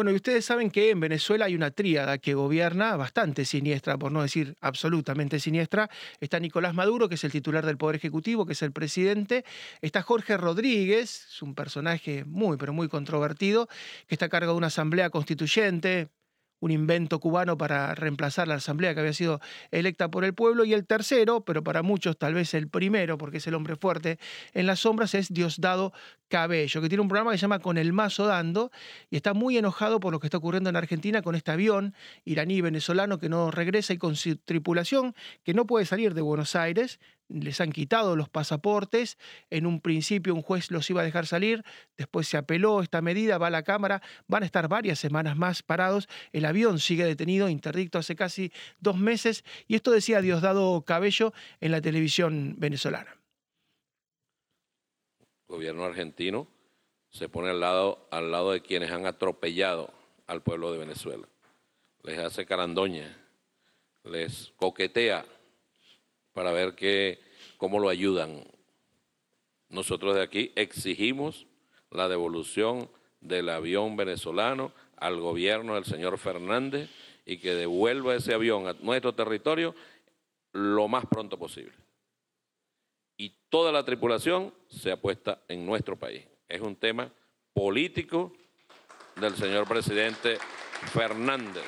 [0.00, 4.10] Bueno, y ustedes saben que en Venezuela hay una tríada que gobierna bastante siniestra, por
[4.10, 5.90] no decir absolutamente siniestra.
[6.20, 9.44] Está Nicolás Maduro, que es el titular del Poder Ejecutivo, que es el presidente.
[9.82, 13.68] Está Jorge Rodríguez, es un personaje muy, pero muy controvertido,
[14.06, 16.08] que está a cargo de una asamblea constituyente,
[16.60, 20.64] un invento cubano para reemplazar la asamblea que había sido electa por el pueblo.
[20.64, 24.18] Y el tercero, pero para muchos tal vez el primero, porque es el hombre fuerte
[24.54, 25.92] en las sombras, es Diosdado
[26.28, 28.70] Cabello, que tiene un programa que se llama Con el Mazo Dando
[29.10, 32.60] y está muy enojado por lo que está ocurriendo en Argentina con este avión iraní
[32.60, 37.00] venezolano que no regresa y con su tripulación que no puede salir de Buenos Aires.
[37.30, 39.18] Les han quitado los pasaportes.
[39.48, 41.64] En un principio un juez los iba a dejar salir,
[41.96, 45.62] después se apeló esta medida, va a la Cámara, van a estar varias semanas más
[45.62, 46.08] parados.
[46.32, 49.44] El avión sigue detenido, interdicto hace casi dos meses.
[49.66, 53.20] Y esto decía Diosdado Cabello en la televisión venezolana
[55.50, 56.46] gobierno argentino
[57.10, 59.92] se pone al lado, al lado de quienes han atropellado
[60.26, 61.28] al pueblo de Venezuela.
[62.04, 63.18] Les hace carandoña,
[64.04, 65.26] les coquetea
[66.32, 67.20] para ver que,
[67.60, 68.42] cómo lo ayudan.
[69.68, 71.46] Nosotros de aquí exigimos
[71.92, 76.90] la devolución del avión venezolano al gobierno del señor Fernández
[77.24, 79.76] y que devuelva ese avión a nuestro territorio
[80.52, 81.74] lo más pronto posible
[83.20, 86.24] y toda la tripulación se apuesta en nuestro país.
[86.48, 87.12] Es un tema
[87.52, 88.32] político
[89.16, 90.38] del señor presidente
[90.90, 91.66] Fernández.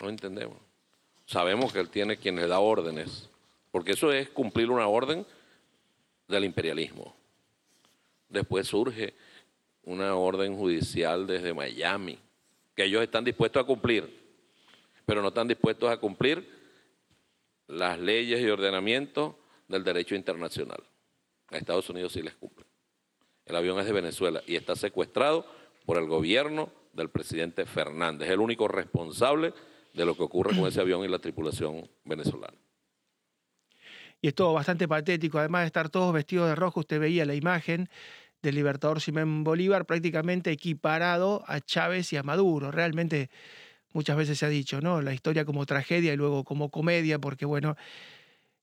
[0.00, 0.56] No entendemos.
[1.26, 3.28] Sabemos que él tiene quien le da órdenes,
[3.78, 5.24] porque eso es cumplir una orden
[6.26, 7.14] del imperialismo.
[8.28, 9.14] Después surge
[9.84, 12.18] una orden judicial desde Miami,
[12.74, 14.12] que ellos están dispuestos a cumplir,
[15.06, 16.44] pero no están dispuestos a cumplir
[17.68, 19.36] las leyes y ordenamientos
[19.68, 20.82] del derecho internacional.
[21.46, 22.66] A Estados Unidos sí les cumple.
[23.46, 25.46] El avión es de Venezuela y está secuestrado
[25.86, 29.54] por el gobierno del presidente Fernández, el único responsable
[29.94, 32.58] de lo que ocurre con ese avión y la tripulación venezolana.
[34.20, 37.34] Y es todo bastante patético, además de estar todos vestidos de rojo, usted veía la
[37.34, 37.88] imagen
[38.42, 42.70] del libertador Simón Bolívar prácticamente equiparado a Chávez y a Maduro.
[42.70, 43.30] Realmente
[43.92, 45.02] muchas veces se ha dicho, ¿no?
[45.02, 47.76] La historia como tragedia y luego como comedia, porque bueno,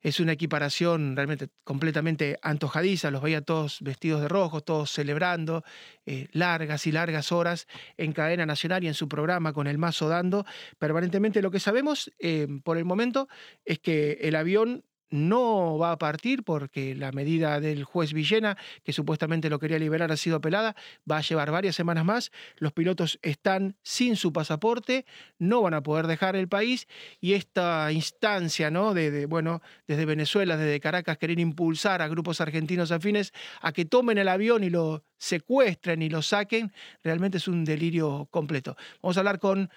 [0.05, 5.63] es una equiparación realmente completamente antojadiza, los veía todos vestidos de rojo, todos celebrando,
[6.05, 7.66] eh, largas y largas horas
[7.97, 10.45] en cadena nacional y en su programa con el mazo dando.
[10.77, 13.27] Permanentemente lo que sabemos eh, por el momento
[13.66, 14.83] es que el avión
[15.16, 20.12] no va a partir porque la medida del juez Villena, que supuestamente lo quería liberar,
[20.12, 20.76] ha sido apelada,
[21.09, 22.31] va a llevar varias semanas más.
[22.58, 25.06] Los pilotos están sin su pasaporte,
[25.40, 26.88] no van a poder dejar el país
[27.20, 28.94] y esta instancia, ¿no?
[28.94, 34.18] De, bueno, desde Venezuela, desde Caracas, querer impulsar a grupos argentinos afines a que tomen
[34.18, 38.76] el avión y lo secuestren y lo saquen, realmente es un delirio completo.
[39.02, 39.70] Vamos a hablar con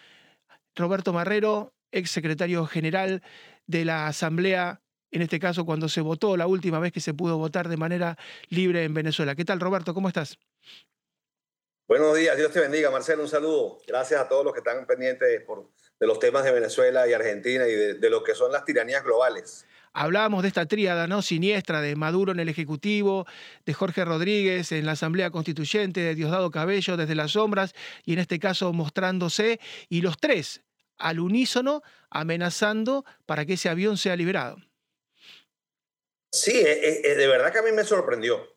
[0.75, 3.23] Roberto Marrero, ex secretario general
[3.67, 7.39] de la Asamblea en este caso cuando se votó la última vez que se pudo
[7.39, 8.17] votar de manera
[8.49, 9.35] libre en Venezuela.
[9.35, 9.95] ¿Qué tal, Roberto?
[9.95, 10.39] ¿Cómo estás?
[11.89, 13.79] Buenos días, Dios te bendiga, Marcelo, un saludo.
[13.87, 17.67] Gracias a todos los que están pendientes por, de los temas de Venezuela y Argentina
[17.67, 19.67] y de, lo que son las tiranías globales.
[19.95, 21.23] Hablábamos de esta tríada ¿no?
[21.23, 23.27] siniestra de Maduro en el Ejecutivo,
[23.65, 28.19] de Jorge Rodríguez en la Asamblea Constituyente, de Diosdado Cabello desde las sombras y en
[28.19, 29.59] este caso mostrándose,
[29.89, 30.61] y los tres
[30.99, 34.59] al unísono amenazando para que ese avión sea liberado.
[36.31, 38.55] Sí, eh, eh, eh, de verdad que a mí me sorprendió.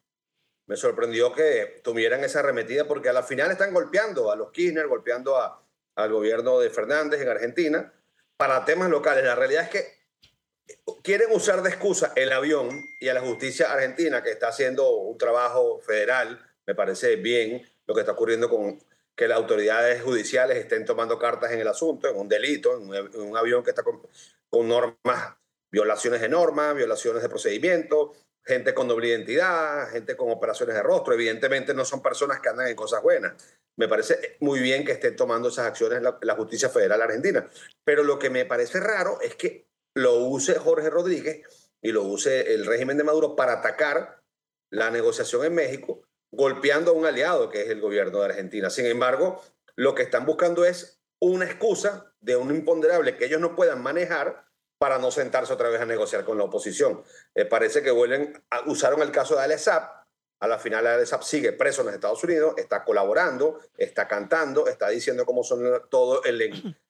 [0.67, 4.87] Me sorprendió que tuvieran esa arremetida porque a la final están golpeando a los Kirchner,
[4.87, 5.65] golpeando a,
[5.95, 7.93] al gobierno de Fernández en Argentina
[8.37, 9.23] para temas locales.
[9.23, 10.01] La realidad es que
[11.03, 15.17] quieren usar de excusa el avión y a la justicia argentina que está haciendo un
[15.17, 16.39] trabajo federal.
[16.65, 18.79] Me parece bien lo que está ocurriendo con
[19.15, 23.37] que las autoridades judiciales estén tomando cartas en el asunto, en un delito, en un,
[23.37, 24.01] avión que está con,
[24.49, 25.35] con normas
[25.71, 28.13] violaciones de normas, violaciones de procedimiento,
[28.43, 31.13] gente con doble identidad, gente con operaciones de rostro.
[31.13, 33.33] Evidentemente no son personas que andan en cosas buenas.
[33.77, 37.47] Me parece muy bien que estén tomando esas acciones la, la justicia federal argentina.
[37.83, 42.53] Pero lo que me parece raro es que lo use Jorge Rodríguez y lo use
[42.53, 44.21] el régimen de Maduro para atacar
[44.71, 48.69] la negociación en México, golpeando a un aliado que es el gobierno de Argentina.
[48.69, 49.43] Sin embargo,
[49.75, 54.45] lo que están buscando es una excusa de un imponderable que ellos no puedan manejar
[54.81, 57.03] para no sentarse otra vez a negociar con la oposición.
[57.35, 60.07] Eh, parece que vuelven, usaron el caso de Alessap,
[60.39, 64.89] a la final Alessap sigue preso en los Estados Unidos, está colaborando, está cantando, está
[64.89, 66.41] diciendo cómo son todo el,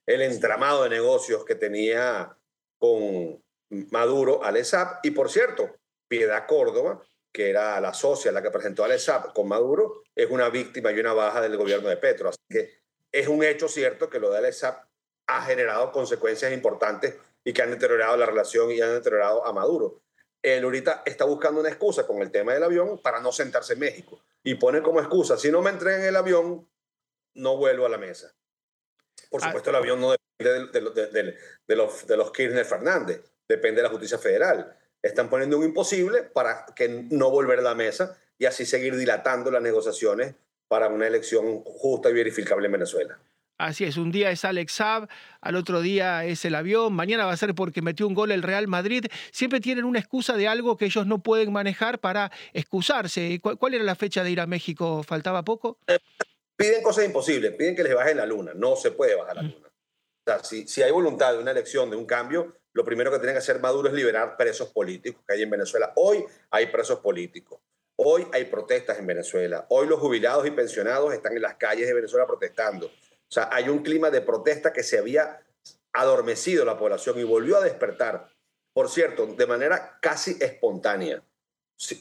[0.06, 2.34] el entramado de negocios que tenía
[2.78, 3.44] con
[3.90, 5.06] Maduro Alessap.
[5.06, 5.76] Y por cierto,
[6.08, 7.04] Piedad Córdoba
[7.34, 11.00] que era la socia, la que presentó al ESAP con Maduro, es una víctima y
[11.00, 12.30] una baja del gobierno de Petro.
[12.30, 14.86] Así que es un hecho cierto que lo del ESAP
[15.28, 20.02] ha generado consecuencias importantes y que han deteriorado la relación y han deteriorado a Maduro.
[20.42, 23.80] Él ahorita está buscando una excusa con el tema del avión para no sentarse en
[23.80, 26.68] México y pone como excusa, si no me entregan el avión,
[27.36, 28.34] no vuelvo a la mesa.
[29.30, 29.48] Por ah.
[29.48, 30.68] supuesto, el avión no depende
[31.68, 34.78] de, los, de los Kirchner Fernández, depende de la justicia federal.
[35.02, 39.52] Están poniendo un imposible para que no volver a la mesa y así seguir dilatando
[39.52, 40.36] las negociaciones
[40.68, 43.20] para una elección justa y verificable en Venezuela.
[43.62, 45.08] Así es, un día es Alex Saab,
[45.40, 48.42] al otro día es el avión, mañana va a ser porque metió un gol el
[48.42, 49.06] Real Madrid.
[49.31, 53.40] Siempre tienen una excusa de algo que ellos no pueden manejar para excusarse.
[53.40, 55.04] ¿Cuál, era la fecha de ir a México?
[55.04, 55.78] ¿Faltaba poco?
[56.56, 58.54] Piden cosas imposibles, piden que les bajen la luna.
[58.56, 59.68] No se puede bajar la luna.
[59.68, 63.19] O sea, si, si hay voluntad de una elección, de un cambio, lo primero que
[63.19, 65.94] tiene que hacer Maduro es liberar presos políticos que hay en Venezuela.
[65.98, 67.60] Hoy hay presos políticos.
[67.96, 69.68] Hoy hay protestas en Venezuela.
[69.69, 72.90] Hoy los jubilados y pensionados están en las calles de Venezuela protestando.
[73.31, 75.42] O sea, hay un clima de protesta que se había
[75.94, 78.28] adormecido la población y volvió a despertar,
[78.74, 81.24] por cierto, de manera casi espontánea,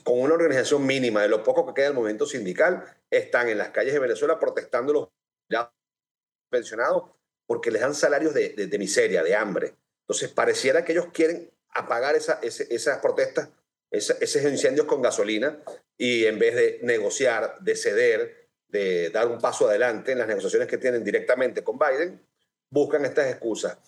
[0.03, 3.71] con una organización mínima de lo poco que queda del movimiento sindical, están en las
[3.71, 5.69] calles de Venezuela protestando los
[6.50, 7.05] pensionados
[7.47, 9.75] porque les dan salarios de, miseria, de hambre.
[10.03, 13.50] Entonces, pareciera que ellos quieren apagar esas protestas,
[13.93, 15.61] esos incendios con gasolina
[15.97, 18.40] y en vez de negociar, de ceder,
[18.71, 22.25] de dar un paso adelante en las negociaciones que tienen directamente con Biden,
[22.71, 23.79] buscan estas excusas.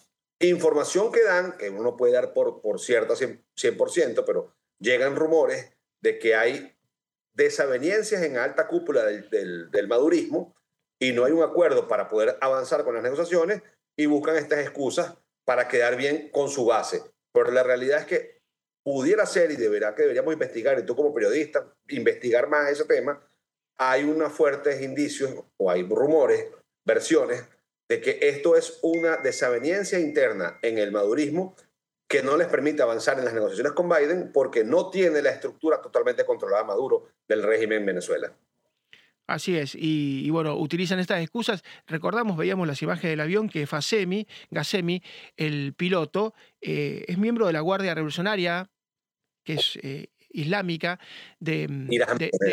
[0.40, 6.18] Información que dan, que uno puede dar por, por cierta 100%, pero llegan rumores de
[6.18, 6.76] que hay
[7.34, 10.54] desavenencias en alta cúpula del, del, madurismo
[10.98, 13.62] y no hay un acuerdo para poder avanzar con las negociaciones
[13.96, 15.14] y buscan estas excusas
[15.44, 17.02] para quedar bien con su base.
[17.32, 18.42] Pero la realidad es que
[18.82, 23.24] pudiera ser y deberá que deberíamos investigar, y tú como periodista, investigar más ese tema,
[23.78, 26.48] hay unos fuertes indicios o hay rumores,
[26.84, 27.44] versiones,
[27.88, 31.56] de que esto es una desaveniencia interna en el madurismo
[32.08, 35.80] que no les permite avanzar en las negociaciones con Biden porque no tiene la estructura
[35.80, 38.32] totalmente controlada Maduro del régimen en Venezuela.
[39.26, 41.62] Así es, y, bueno, utilizan estas excusas.
[41.86, 45.02] Recordamos, veíamos las imágenes del avión que Fasemi, Gasemi,
[45.36, 48.70] el piloto, eh, es miembro de la Guardia Revolucionaria,
[49.44, 50.98] que es eh, islámica
[51.40, 51.88] de, mm,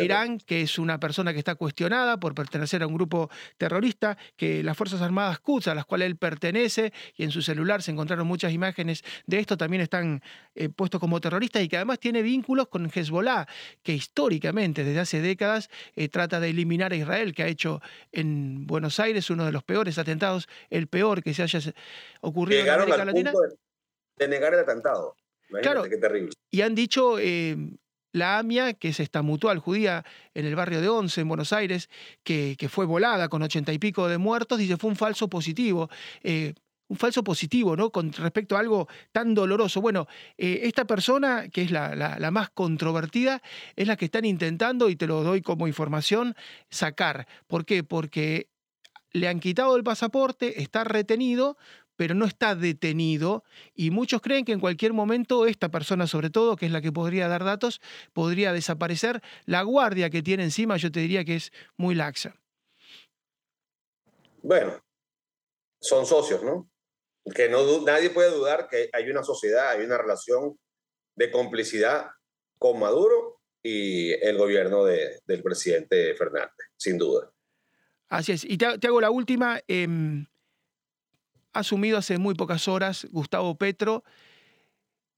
[0.02, 4.62] Irán, que es una persona que está cuestionada por pertenecer a un grupo terrorista, que
[4.62, 8.26] las Fuerzas Armadas Quds, a las cuales él pertenece, y en su celular se encontraron
[8.26, 10.22] muchas imágenes de esto, también están
[10.54, 13.46] eh, puestos como terroristas y que además tiene vínculos con Hezbollah,
[13.82, 17.80] que históricamente, desde hace décadas, eh, trata de eliminar a Israel, que ha hecho
[18.12, 21.60] en Buenos Aires uno de los peores atentados, el peor que se haya
[22.20, 23.32] ocurrido en América Latina.
[24.16, 25.16] de negar el atentado
[25.62, 26.30] claro, terrible.
[26.50, 27.56] Y han dicho eh,
[28.12, 30.04] la AMIA, que es esta mutual judía
[30.34, 31.88] en el barrio de Once, en Buenos Aires,
[32.22, 35.88] que, que fue volada con ochenta y pico de muertos, dice fue un falso positivo.
[36.22, 36.54] Eh,
[36.88, 37.90] un falso positivo, ¿no?
[37.90, 39.80] Con respecto a algo tan doloroso.
[39.80, 43.42] Bueno, eh, esta persona, que es la, la, más controvertida,
[43.76, 46.34] es la que están intentando, y te lo doy como información,
[46.68, 47.28] sacar.
[47.46, 47.84] ¿Por qué?
[47.84, 48.48] Porque
[49.12, 51.56] le han quitado el pasaporte, está retenido,
[52.00, 56.56] pero no está detenido y muchos creen que en cualquier momento esta persona, sobre todo,
[56.56, 57.82] que es la que podría dar datos,
[58.14, 59.20] podría desaparecer.
[59.44, 62.40] La guardia que tiene encima yo te diría que es muy laxa.
[64.40, 64.82] Bueno,
[65.78, 66.70] son socios, ¿no?
[67.34, 70.58] Que no, nadie puede dudar que hay una sociedad, hay una relación
[71.16, 72.06] de complicidad
[72.58, 77.30] con Maduro y el gobierno del presidente Fernández, sin duda.
[78.08, 78.44] Así es.
[78.44, 79.60] Y te, hago la última.
[81.52, 84.04] Em, asumido hace muy pocas horas Gustavo Petro.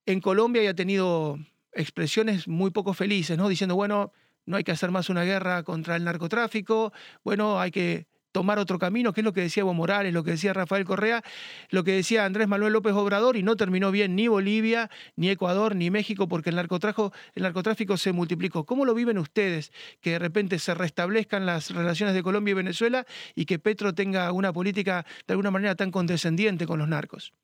[0.07, 1.39] En Colombia ya ha tenido
[1.73, 3.49] expresiones muy poco felices, ¿no?
[3.49, 4.13] Diciendo, bueno,
[4.47, 6.93] no hay que hacer más una guerra contra el narcotráfico,
[7.25, 10.33] bueno, hay que tomar otro camino, que es lo que decía Evo Morales, lo que
[10.33, 11.23] decía Rafael Correa,
[11.71, 15.77] lo que decía Andrés Manuel López Obrador, y no terminó bien ni Bolivia, ni Ecuador,
[15.77, 18.65] ni México, porque el narcotráfico, se multiplicó.
[18.65, 19.71] ¿Cómo lo viven ustedes?
[20.01, 24.33] Que de repente se restablezcan las relaciones de Colombia y Venezuela y que Petro tenga
[24.33, 27.35] una política de alguna manera tan condescendiente con los narcos.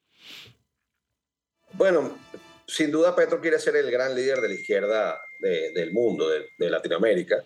[1.74, 2.16] Bueno,
[2.66, 7.36] sin duda Petro quiere ser el gran líder de la izquierda del mundo, de Latinoamérica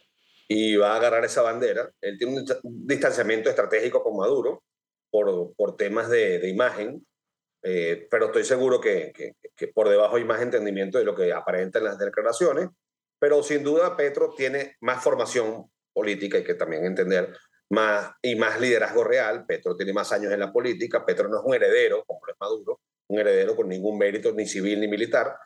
[0.48, 1.90] y va a agarrar esa bandera.
[2.00, 4.62] Él tiene un distanciamiento estratégico con Maduro
[5.10, 7.06] por, por temas de, imagen,
[7.62, 9.12] eh, pero estoy seguro que,
[9.56, 12.68] que, por debajo hay más entendimiento de lo que aparenta en las declaraciones.
[13.18, 17.36] Pero sin duda Petro tiene más formación política, hay que también entender,
[17.70, 19.46] más, y más liderazgo real.
[19.46, 21.04] Petro tiene más años en la política.
[21.06, 24.80] Petro no es un heredero, como es Maduro, un heredero con ningún mérito, ni civil
[24.80, 25.36] ni militar.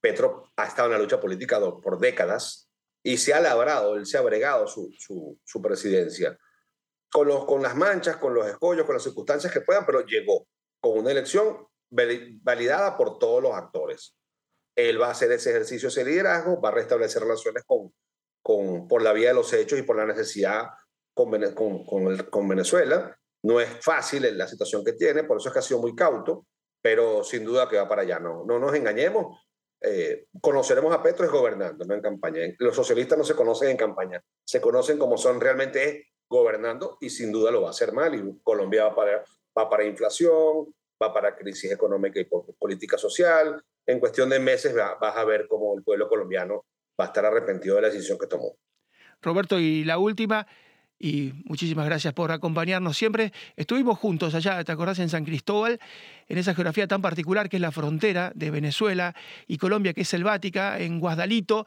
[0.00, 2.68] Petro ha estado en la lucha política por décadas
[3.02, 4.90] y se ha labrado, él se ha bregado su,
[5.44, 6.38] su, presidencia
[7.10, 10.46] con, los, con las manchas, con los escollos, con las circunstancias que puedan, pero llegó
[10.80, 14.16] con una elección validada por todos los actores.
[14.74, 17.92] Él va a hacer ese ejercicio, ese liderazgo, va a restablecer relaciones con,
[18.42, 20.68] con, por la vía de los hechos y por la necesidad
[21.12, 23.16] con, con, con, Venezuela.
[23.42, 26.46] No es fácil la situación que tiene, por eso es que ha sido muy cauto,
[26.80, 28.18] pero sin duda que va para allá.
[28.18, 29.38] No, no nos engañemos.
[29.82, 32.40] Eh, conoceremos a Petro es gobernando, no en campaña.
[32.58, 37.32] Los socialistas no se conocen en campaña, se conocen como son realmente gobernando y sin
[37.32, 38.14] duda lo va a hacer mal.
[38.14, 39.24] Y Colombia va para,
[39.58, 40.72] va para inflación,
[41.02, 43.62] va para crisis económica y política social.
[43.84, 46.64] En cuestión de meses vas a ver cómo el pueblo colombiano
[46.98, 48.56] va a estar arrepentido de la decisión que tomó.
[49.20, 50.46] Roberto, y la última,
[50.98, 53.32] y muchísimas gracias por acompañarnos siempre.
[53.56, 55.00] Estuvimos juntos allá, ¿te acordás?
[55.00, 55.80] En San Cristóbal,
[56.28, 59.14] en esa geografía tan particular que es la frontera de Venezuela
[59.46, 61.66] y Colombia, que es selvática, en Guadalito,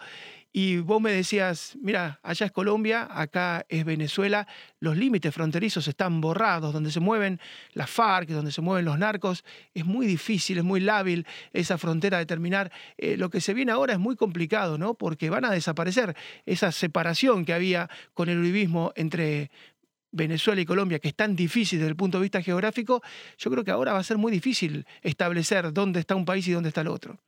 [0.58, 4.48] y vos me decías, mira, allá es Colombia, acá es Venezuela,
[4.80, 7.42] los límites fronterizos están borrados, donde se mueven
[7.74, 9.44] las FARC, donde se mueven los narcos,
[9.74, 12.72] es muy difícil, es muy lábil esa frontera determinar.
[12.98, 14.94] Eh, lo que se viene ahora es muy complicado, ¿no?
[14.94, 19.52] Porque van a desaparecer esa separación que había con el uribismo entre
[20.16, 23.02] Venezuela y Colombia, que es tan difícil desde el punto de vista geográfico,
[23.38, 26.52] yo creo que ahora va a ser muy difícil establecer dónde está un país y
[26.52, 27.20] dónde está el otro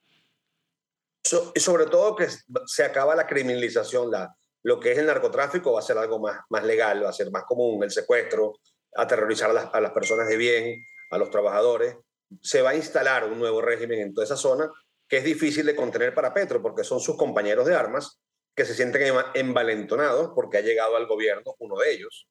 [1.53, 2.27] y sobre todo que
[2.65, 6.39] se acaba la criminalización, la, lo que es el narcotráfico va a ser algo más,
[6.49, 8.59] más legal, va a ser más común, el secuestro,
[8.95, 11.95] aterrorizar a las, a las personas de bien, a los trabajadores.
[12.41, 14.69] Se va a instalar un nuevo régimen en toda esa zona
[15.07, 18.19] que es difícil de contener para Petro porque son sus compañeros de armas
[18.53, 22.27] que se sienten envalentonados porque ha llegado al gobierno uno de ellos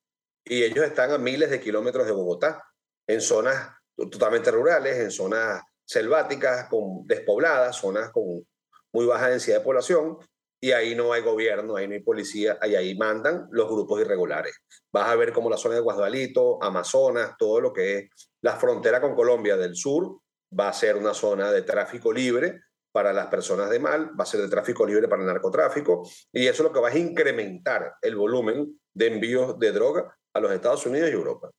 [0.48, 2.62] y ellos están a miles de kilómetros de Bogotá,
[3.06, 8.46] en zonas totalmente rurales, en zonas selváticas, con, despobladas, zonas con
[8.92, 10.18] muy baja densidad de población
[10.60, 14.56] y ahí no hay gobierno, ahí no hay policía, y ahí mandan los grupos irregulares.
[14.90, 18.10] Vas a ver como la zona de Guadalito, Amazonas, todo lo que es
[18.40, 20.20] la frontera con Colombia del sur,
[20.58, 24.26] va a ser una zona de tráfico libre para las personas de mal, va a
[24.26, 27.96] ser de tráfico libre para el narcotráfico, y eso es lo que va a incrementar
[28.00, 31.50] el volumen de envíos de droga a los Estados Unidos y Europa.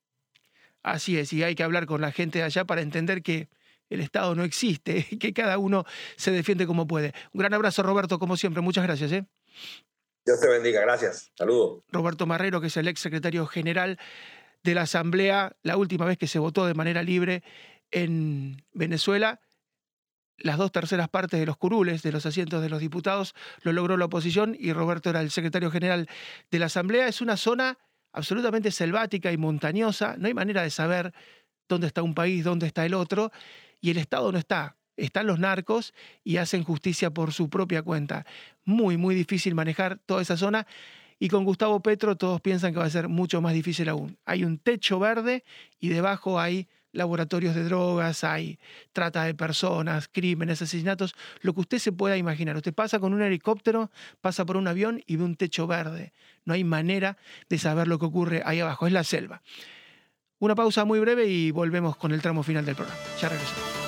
[0.82, 3.48] Así es, y hay que hablar con la gente de allá para entender que
[3.90, 5.84] el Estado no existe, que cada uno
[6.16, 7.12] se defiende como puede.
[7.32, 8.62] Un gran abrazo, Roberto, como siempre.
[8.62, 9.12] Muchas gracias.
[9.12, 9.26] ¿eh?
[10.24, 11.32] Dios te bendiga, gracias.
[11.36, 11.82] Saludos.
[11.88, 13.98] Roberto Marrero, que es el ex secretario general
[14.62, 17.42] de la Asamblea, la última vez que se votó de manera libre
[17.90, 19.40] en Venezuela.
[20.36, 23.96] Las dos terceras partes de los curules, de los asientos de los diputados, lo logró
[23.96, 26.08] la oposición y Roberto era el secretario general
[26.50, 27.08] de la Asamblea.
[27.08, 27.78] Es una zona
[28.18, 31.14] absolutamente selvática y montañosa, no hay manera de saber
[31.68, 33.30] dónde está un país, dónde está el otro,
[33.80, 34.76] y el Estado no está.
[34.96, 35.94] Están los narcos
[36.24, 38.26] y hacen justicia por su propia cuenta.
[38.64, 40.66] Muy, muy difícil manejar toda esa zona.
[41.20, 44.18] Y con Gustavo Petro todos piensan que va a ser mucho más difícil aún.
[44.24, 45.44] Hay un techo verde
[45.78, 48.58] y debajo hay laboratorios de drogas, hay
[48.92, 52.56] trata de personas, crímenes, asesinatos, lo que usted se pueda imaginar.
[52.56, 53.90] Usted pasa con un helicóptero,
[54.20, 56.12] pasa por un avión y ve un techo verde.
[56.44, 57.16] No hay manera
[57.48, 59.42] de saber lo que ocurre ahí abajo, es la selva.
[60.38, 63.00] Una pausa muy breve y volvemos con el tramo final del programa.
[63.20, 63.87] Ya regresamos.